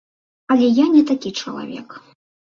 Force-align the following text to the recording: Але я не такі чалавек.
Але 0.53 0.69
я 0.77 0.85
не 0.95 1.03
такі 1.09 1.31
чалавек. 1.43 1.89